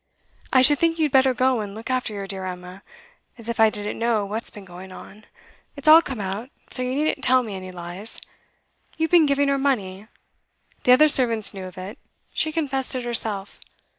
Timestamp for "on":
4.91-5.25